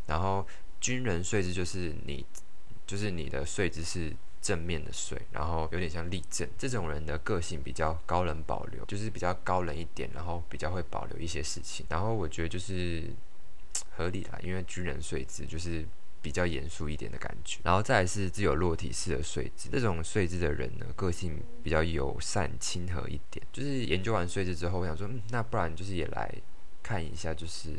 [0.07, 0.45] 然后
[0.79, 2.25] 军人睡姿就是你，
[2.85, 6.47] 就是你的睡姿是正面的睡，然后有点像立正。
[6.57, 11.85] 这种人的个性比较高冷保留，就是比较高冷一点，然后比较会保留一些事情。
[11.89, 13.13] 然后我觉得就是
[13.95, 15.85] 合理啦，因为军人睡姿就是
[16.21, 17.59] 比较严肃一点的感觉。
[17.63, 23.45] 然后再来是自由落体式的睡姿，这种睡姿的人呢，个性比较友善亲和一点。
[23.53, 26.33] 就是研究完睡姿之后，我想说，嗯，那不然就是也来。
[26.81, 27.73] 看一下，就是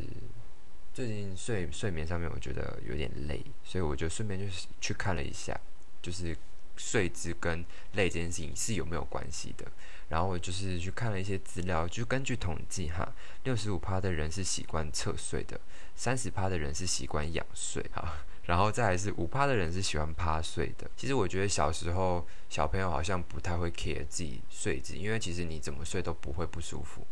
[0.92, 5.58] 最近睡睡眠上面，我觉得有点累，所以我就顺便就是去看了一下，
[6.00, 6.36] 就是
[6.76, 9.66] 睡姿跟累这件事情是有没有关系的。
[10.08, 13.10] 然后我就是去看了一些资料，就根据统计哈，
[13.44, 15.58] 六十五趴的人是习惯侧睡的，
[15.96, 20.90] 三十趴的人是习惯仰睡哈， 然后再来是五趴的人是喜欢趴睡的。
[20.96, 27.06] 其实我觉得小时候小朋友好像不太会 care 自己睡姿，因为其实你怎么睡都不会不舒服，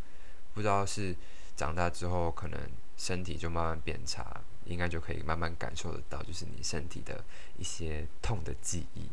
[0.52, 1.16] 不知道是。
[1.60, 2.58] 长大之后，可能
[2.96, 7.22] 身体就慢慢变差，应该就可以慢慢感受得到，就是你身体的
[7.58, 9.10] 一些痛的记忆。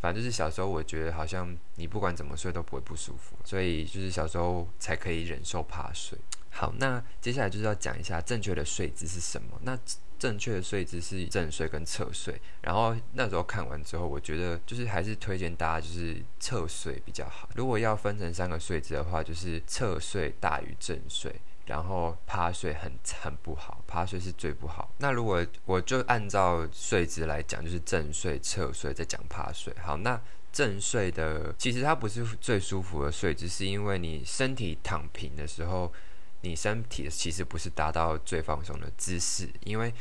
[0.00, 6.18] 反正就是小时候，我觉得好像你不管怎么睡都不会不舒服，所以就是小时候才可以忍受趴睡。
[6.50, 9.56] 好，那接下来就是要讲一下正确的睡姿是什么。
[9.62, 9.78] 那
[10.18, 12.40] 正确的睡姿是正睡跟侧睡。
[12.62, 17.48] 然后那时候看完之后，我觉得就是还是推荐大家就是侧睡比较好。
[17.54, 21.34] 如果要分成三个睡姿的话，就是侧睡大于正睡。
[21.66, 24.88] 然后趴睡很很不好，趴睡是最不好。
[24.98, 29.74] 那如果我就按照睡姿来讲，就是正睡、侧睡，再讲趴睡。
[29.82, 30.20] 好，那
[30.52, 35.92] 正睡的其实它不是最舒服的睡姿，是因为你身体躺平的时候，
[36.42, 39.92] 你身体其实不是达到最放松的姿势，因为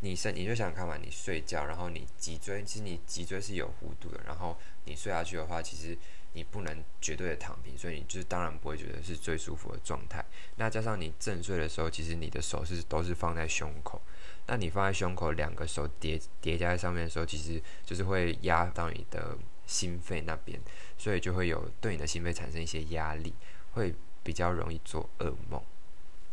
[0.00, 5.98] 你身你就想看嘛，你睡觉，然后你脊椎其实你脊椎是有弧度的，然后你睡下去的话，其实。
[6.36, 10.22] 你不能绝对的躺平，所以你就是当然不会觉得是最舒服的状态。
[10.56, 13.98] 那加上你正睡的时候，其实你的手是都是放在胸口，
[14.46, 20.60] 那你放在胸口，两个手叠叠加在上面的时候，其实就是会压到你的心肺那边，
[20.98, 23.32] 所以就会有对你的心肺产生一些压力，
[23.72, 25.58] 会比较容易做噩梦。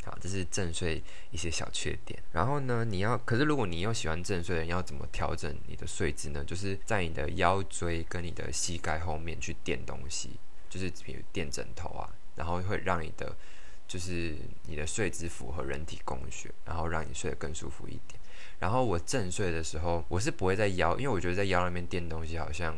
[0.05, 2.21] 好，这是正睡一些小缺点。
[2.31, 6.43] 然后呢，你要，可是如果你又喜欢正睡的人，要怎么调整你的睡姿呢？
[6.43, 10.31] 就是在你的腰椎跟你的膝盖后面去垫东西，
[10.69, 13.35] 就是比如垫枕头啊，然后会让你的，
[13.87, 14.35] 就是
[14.67, 18.19] 你的睡姿符合人体工学，然后让你睡得更舒服一点。
[18.59, 22.75] 然后我正睡的时候，我是不会在腰，因为我觉得在腰那边垫东西好像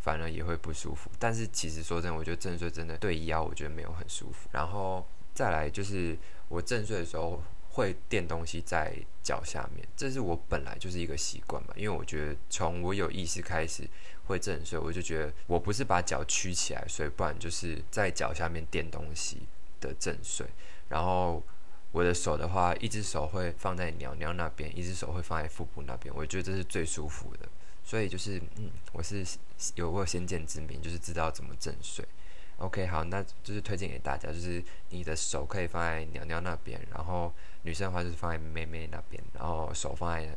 [0.00, 1.10] 反而也会不舒服。
[1.18, 4.48] 但是其实说真的，我觉得正睡真的对腰我觉得没有很舒服。
[4.52, 6.16] 然后再来就是。
[6.48, 11.74] 我正睡的时候会垫东西在脚下面，这是我本来就是一个习惯嘛。
[11.76, 13.88] 因为我觉得从我有意识开始
[14.26, 19.42] 会正睡，我就觉得我不是把脚曲起来睡，不然就是在脚下面垫东西
[19.80, 20.46] 的正睡。
[20.88, 21.42] 然后
[21.92, 27.48] 我的手的话，一只手会放在鸟鸟那边，一只手会放在腹部那边，我觉得这是最舒服的。
[27.84, 29.24] 所以就是嗯，我是
[29.74, 32.04] 有过先见之明，就是知道怎么正睡。
[32.58, 40.36] OK，好，那就是推荐给大家，就是你的手可以放在娘娘那边，然后女生的话就是放在妹妹那边，然后手放在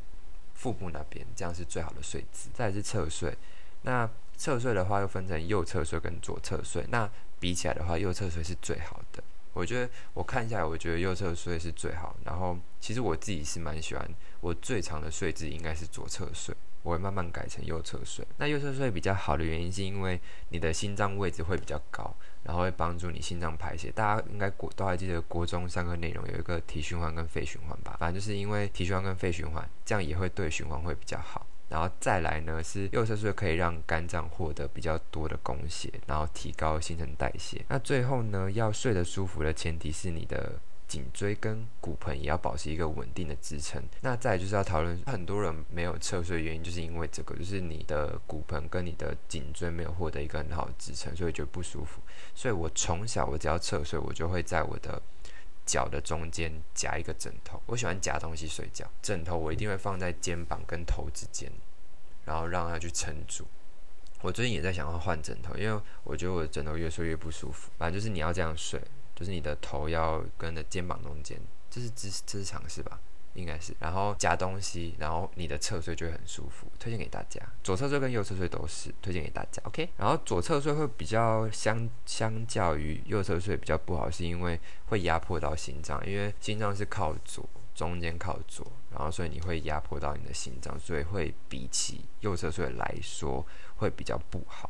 [0.53, 2.49] 腹部那边，这样是最好的睡姿。
[2.53, 3.35] 再是侧睡，
[3.81, 4.07] 那
[4.37, 9.23] 侧睡的话又分成右侧睡跟左侧睡，那比起来的话，右侧睡是最好的。
[9.53, 12.15] 我觉得我看一下来，我觉得右侧睡是最好。
[12.23, 16.55] 然后其实我自己是蛮喜欢，我最长的睡姿应该是左侧睡。
[16.83, 18.25] 我会慢慢改成右侧睡。
[18.37, 22.13] 那右侧睡比较好的原因，是因为你的心脏位置会比较高，
[22.43, 23.91] 然后会帮助你心脏排血。
[23.91, 27.95] 大家应该国都还记得国中上课内容有一个体循环跟肺循环吧？
[27.99, 31.45] 反正就是因为体循环跟肺循环，这样也会对循环会比较好。
[31.69, 37.63] 然后再来呢是右侧睡可以让肝脏获得比较多的供血，然后提高新陈代谢。
[37.69, 40.59] 那最后呢，要睡得舒服的前提是你的
[40.91, 43.81] 颈椎跟骨盆也要保持一个稳定的支撑。
[44.01, 52.01] 那再就是要讨论，很多人没有侧睡的原因就是因为这个，就是你的骨盆跟你的颈椎没有获得一个很好的支撑，所以觉得不舒服。
[52.35, 55.01] 所以我从小我只要侧睡，我就会在我的
[55.65, 57.61] 脚的中间夹一个枕头。
[57.67, 61.49] 我喜欢夹东西睡觉，枕头我一定会放在肩膀跟头之间。
[62.23, 63.43] 然后让它去撑住。
[64.21, 67.71] 我最近也在想要换枕头，因为我觉得我的枕头越睡越不舒服。
[67.79, 68.79] 反正就是你要这样睡，
[69.21, 72.99] 就是你的头要跟的肩膀中间，这是姿这是常识吧？
[73.35, 73.71] 应该是。
[73.79, 76.65] 然后夹东西，然后你的侧睡就会很舒服。
[76.79, 79.61] 推荐给大家，左侧睡跟右侧睡都是推荐给大家。
[79.65, 79.87] OK。
[79.97, 87.47] 然后左侧睡会比较相相较于右侧睡比较不好，是因为会压迫到心脏，因为心脏是靠左。
[87.73, 93.43] 中间靠左，然后所以你会压迫到你的心脏，所以会比起右侧睡来说
[93.77, 94.69] 会比较不好。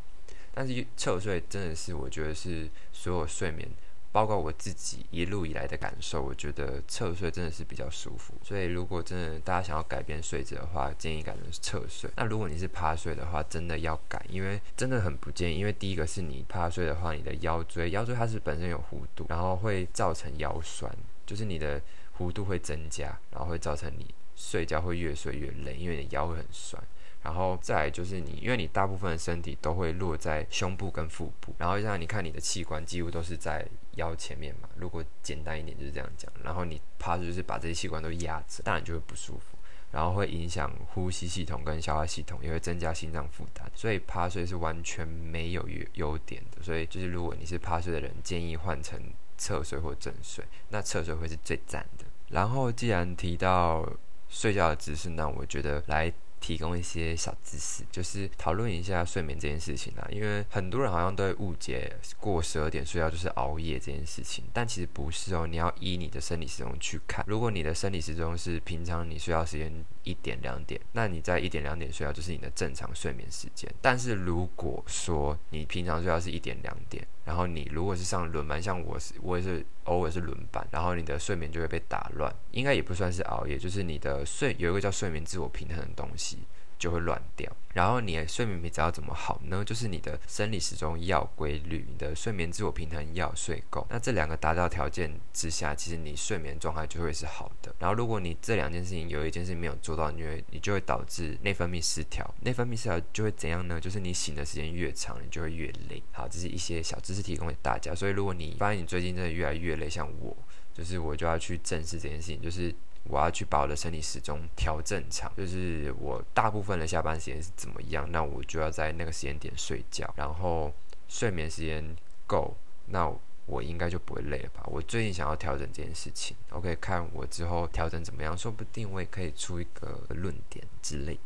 [0.54, 3.68] 但是侧睡真的是我觉得是所有睡眠，
[4.12, 8.34] 包括我自己一路以来的感受，我觉得侧睡真的是比较舒服。
[8.44, 12.10] 所以如果真的大家想要改变睡姿的话，建议改成侧睡。
[12.16, 15.60] 那如果你是趴睡的话，真的要改，因为真的很不建议。
[15.60, 20.92] 因为第一个是你趴睡的话，你的腰椎腰椎它是本身有弧度，然后会造成腰酸，
[21.26, 21.82] 就是你的。
[22.20, 26.84] 弧度会增加，然后会造成你睡觉会越睡越累，因为你的腰会很酸。
[27.24, 34.68] 然后再就是你，因为你大部分的身体都会落在胸部跟腹部，然后像你看你的器官几乎都是在腰前面嘛。
[34.76, 39.58] 如果简单一点就是这样讲，然后你趴就是把这些器官都压着，当然就会不舒服，
[39.92, 43.70] 然后会影响呼吸系统跟消化系统，也会增加心脏负担。
[43.76, 46.64] 所以趴睡是完全没有优优点的。
[46.64, 49.00] 所以就是如果你是趴睡的人，建议换成
[49.38, 52.06] 侧睡或正睡，那侧睡会是最赞的。
[52.30, 53.88] 然后，既然提到
[54.30, 60.06] 睡觉的姿势，那我觉得来提供一些小知识，就是讨论一下睡眠这件事情啊。
[60.12, 65.48] 因为很多人好像都会误解过十二点睡觉就是熬夜这件事情，但其实不是哦。
[65.48, 67.24] 你要依你的生理时钟去看。
[67.28, 69.72] 如果你的生理时钟是平常你睡觉时间
[70.04, 73.72] 一点两点，那你在一点两点睡觉就是你的正常睡眠时间。
[73.80, 86.40] 但是如果说你平常睡觉是一点两点，然后你如果是上轮班，像我是我也是偶尔是轮班，然后你的睡眠就会被打乱，应该也不算是熬夜，就是你的睡有一个叫睡眠自我平衡的东西。
[86.82, 89.64] 就会乱掉，然后你的睡眠品质要怎么好呢？
[89.64, 93.86] 就是你的生理时钟要规律，你的睡眠自我平衡要睡够。
[93.88, 97.72] 那这两个达到条件之下，其实你睡眠状态就会是好的。
[97.78, 102.28] 然后如果你这两件事情有一件事情没有做到，你会你就会导致内分泌失调。
[102.40, 103.80] 内分泌失调就会怎样呢？
[103.80, 106.02] 就是你醒的时间越长，你就会越累。
[106.12, 107.94] 好，这是一些小知识提供给大家。
[107.94, 110.36] 所以如果你发现你最近真的越来越累，像我，
[110.74, 112.74] 就是我就要去正视这件事情，就是。
[113.04, 120.72] 我要去把我的生理时钟调正常，就是我大部分的下班时间是怎么样，那我就要在那个时间点睡觉，然后
[121.08, 121.84] 睡眠时间
[122.28, 123.12] 够，那
[123.48, 124.64] 我应该就不会累了吧？
[124.68, 131.20] 我最近想要调整这件事情，OK，看我之后调整怎么样，说不定我也可以出一个论点之类。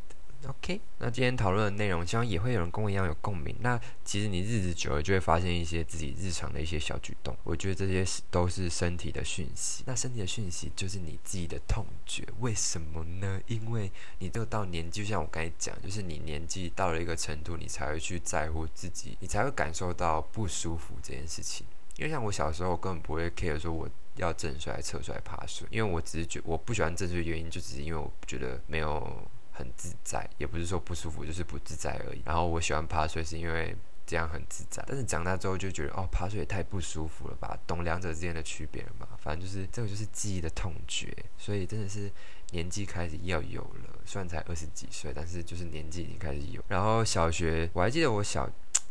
[0.47, 3.55] OK，那今天讨论的内容，希望也会有人跟我一样有共鸣。
[3.61, 7.35] 那其实你日子久了，就会发现一些自己日常的一些小举动。
[7.43, 9.83] 我觉得这些都是身体的讯息。
[9.87, 12.23] 那身体的讯息就是你自己的痛觉。
[12.39, 13.41] 为什么呢？
[13.47, 21.65] 因为你这个到年纪，就像我刚才讲，就是你年纪到了一个程度，你才会去在乎自己，你才会感受到不舒服这件事情。
[21.97, 29.27] 因为像我小时候，根本不会 care 说我要正睡、侧睡、趴睡，因为我只是觉我不喜欢正睡的原因，就只是因为我觉得没有。
[29.55, 32.21] 很自在，也不是说不舒服，就是不自在而已。
[32.25, 33.73] 然后我喜欢趴睡，是因为
[34.05, 34.83] 这样很自在。
[34.85, 37.57] 但是长大之后就觉得，哦，趴睡也太不舒服了吧？
[37.65, 39.07] 懂两者之间的区别了吗？
[39.17, 42.11] 反正就是这个就是记忆的痛觉，所以真的是
[42.51, 43.97] 年纪开始要有了。
[44.05, 46.61] 虽然才二十几岁，但是就是年纪已经开始有。
[46.67, 48.49] 然后小学我还记得我小，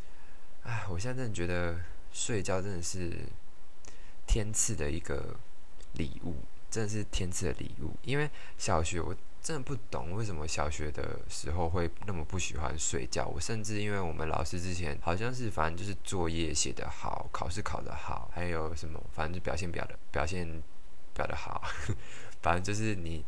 [0.64, 1.78] 哎，我现在真的觉得
[2.10, 3.12] 睡觉真的是
[4.26, 5.36] 天赐的一个
[5.92, 6.36] 礼物，
[6.70, 7.94] 真的是天赐的礼物。
[8.02, 9.14] 因为小学我。
[9.44, 13.26] 真的不懂为什么小学的时候会那么不喜欢睡觉。
[13.26, 20.48] 我甚至因为我们老师之前好像是反正就是作业写得好，考试考得好，还有什么反正就表现表的表现
[21.12, 21.62] 表的好，
[22.40, 23.22] 反正就是你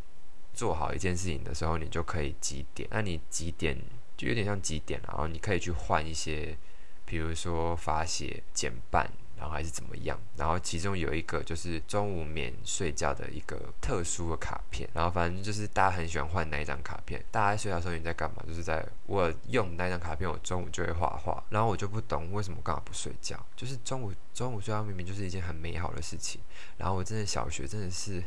[0.55, 2.89] 做好一件事情的时候，你就可以几点。
[2.91, 3.79] 那你几点
[4.17, 6.57] 就有点像几点，然后你可以去换一些，
[7.05, 9.13] 比如说罚写减半。
[9.37, 10.19] 然后还是怎么样？
[10.37, 14.89] 然后其中有一个就是中午免睡觉的一个特殊的卡片。
[14.95, 17.25] 然后反正就是大家很喜欢换那一张卡片。
[17.31, 18.43] 大家睡觉的时候你在干嘛？
[18.47, 21.43] 就是在我用那张卡片，我中午就会画画。
[21.51, 23.39] 然后我就不懂为什么干嘛不睡觉。
[23.55, 26.41] 就是中午中午睡觉明明就是一件很美好的事情。
[26.79, 28.23] 然后我真的小学真的是，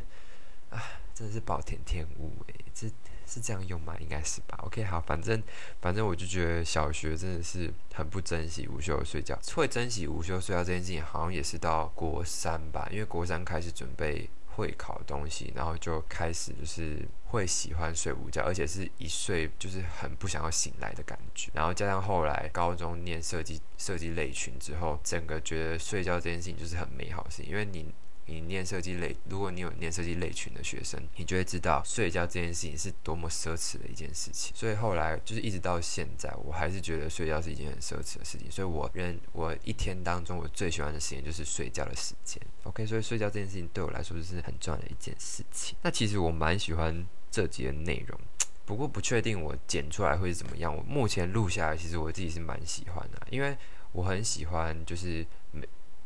[0.70, 0.82] 啊。
[1.12, 2.88] 真的是暴殄天物诶，这
[3.30, 3.96] 是这样用吗？
[4.00, 4.58] 应该是吧。
[4.64, 5.42] OK，好，反正
[5.80, 14.28] 反正我就觉得小学真的是很不珍惜午休睡觉，会珍惜午休睡觉这件事情，好像也是到国三吧，因为国三开始准备。
[14.56, 21.50] 会考东西，然后就开始就是会喜欢睡午觉，而且是一睡就是很不想要醒来的感觉。
[21.54, 27.94] 然后加上后来高中念设计设计类群之后，整个觉得睡觉这件事情就是很美好的事情，因为你。
[28.30, 34.56] 你念设计类，如果你有念设计类群的学生，你就会知道睡觉这件事情是多么奢侈的一件事情。
[34.56, 38.50] 所以后来就是一直到现在，我还是觉得睡觉是一件很奢侈的事情。
[38.52, 42.40] 所以我认我一天当中我最喜欢的时间就是睡觉的时间。
[42.64, 45.76] OK，所以睡觉这件事情对我来说就是很重要的一件事情。
[45.82, 48.20] 那其实我蛮喜欢这集的内容，
[48.66, 50.76] 不过不确定我剪出来会是怎么样。
[50.76, 53.58] 我目前录下来，其实我自己是蛮喜欢的，因为
[53.92, 55.26] 我很喜欢就是。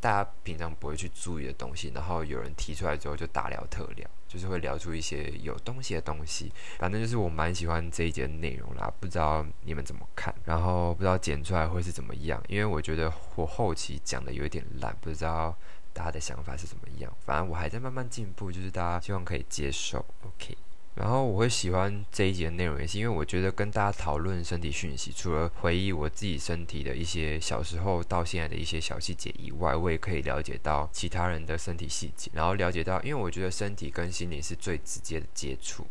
[0.04, 6.52] 大家平常不会去注意的东西，然后有人提出来之后就大聊特聊，就是会聊出一些有东西的东西。
[6.78, 10.34] 反正就是我蛮喜欢这一节内容啦，不知道你们怎么看？
[10.44, 12.38] 然后不知道剪出来会是怎么样？
[12.48, 15.56] 因为我觉得我后期讲的有一点烂，不知道
[15.94, 17.10] 大家的想法是怎么样。
[17.24, 20.04] 反正我还在慢慢进步，就是大家希望可以接受。
[20.20, 20.54] OK。
[20.94, 35.84] 然后我会喜欢这一节的内容，也是因为我觉得跟大家讨论身体讯息，除了回忆我自己身体的一些小时候到现在的一些小细节以外，我也可以了解到其他人的身体细节，然后了解到，因为我觉得身体跟心理是最直接的接触，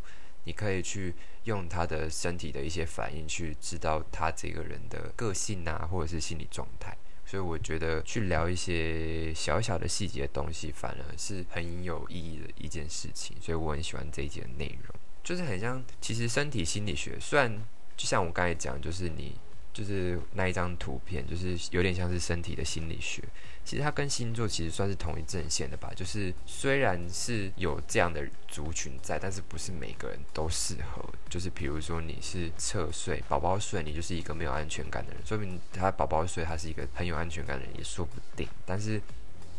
[0.45, 6.95] 你可以去用他的身体的一些反应去知道他这个人的个性啊，或者是心理状态。
[7.33, 13.35] 所以我觉得去聊一些小小的细节的东西，反而是很有意义的一件事情。
[13.41, 17.51] 所以我很喜欢这一节的内容，就是很像，其实身体心理学，虽然
[17.97, 19.33] 就像我刚才讲，就是你。
[19.73, 23.23] 就是那一张图片，就是有点像是身体的心理学。
[23.65, 25.91] 其实它跟星座其实算是同一阵线的吧。
[25.95, 31.03] 就是虽然是有这样的族群在，但是不是每个人都适合。
[31.29, 38.47] 就是比如说你是侧睡、宝宝睡，你就是一个没有安全感的人，说明他宝宝睡他是一个很有安全感的人也说不定。
[38.65, 39.01] 但是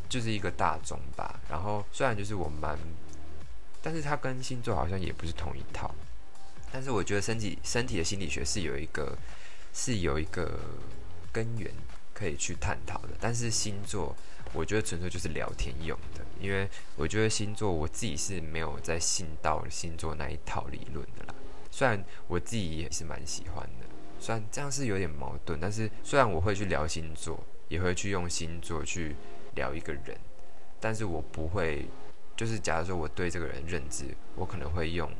[0.08, 1.40] 就是一个大众吧。
[1.48, 2.78] 然后虽然就是我蛮，
[3.82, 5.92] 但是它跟星座好像也不是同一套。
[6.70, 9.16] 但是我觉得身体身体的心理学是有一个。
[9.74, 10.58] 是有一个
[11.32, 11.70] 根源
[12.14, 14.14] 可以去探讨的，但是星座
[14.52, 21.34] 我觉得纯粹就是聊天用的，因为我觉得星座我自己是没有在信到星座那一套理论的啦。
[21.72, 23.86] 虽然我自己也是蛮喜欢的，
[24.20, 29.16] 虽然这样是有点矛盾，但是虽然我会去聊星座，也会去用星座去
[29.56, 30.16] 聊一个人，
[30.78, 31.88] 但是我不会，
[32.36, 34.04] 就是假如说我对这个人认知，
[34.36, 35.10] 我可能会用。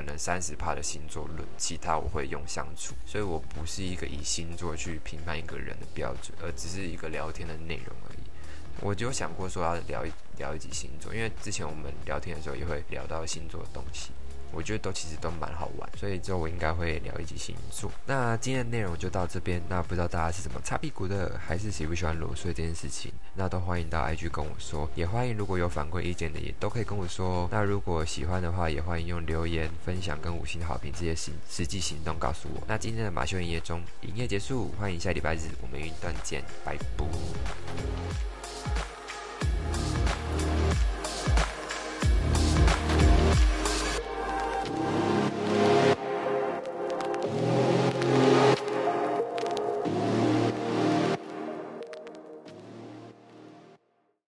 [0.00, 8.18] 可能三十趴的星座论，其他我会用相处，所以我不是一个以星座去评判一个人的标准，而只是一个聊天的内容而已。
[8.80, 14.10] 我就想过说要聊一聊一集星座，因为之前我们聊天的时候也会聊到星座的东西。
[14.52, 17.90] 我觉得都其实都蛮好玩，所以之后我应该会聊一集星座。
[18.06, 19.60] 那今天的内容就到这边。
[19.68, 23.12] 那不知道大家是怎么擦屁股的，还是喜不喜欢裸睡这件事情？
[23.34, 27.48] 那都欢迎到 IG 跟我说，也欢迎如果有反馈意见的，也都可以跟我说。
[27.50, 32.62] 那如果喜欢的话，也欢迎用留言分享跟五星好评这些行实际行动告诉我。
[32.66, 37.04] 那今天的马修营业中营业结束，欢迎下礼拜日我们云端见，拜拜。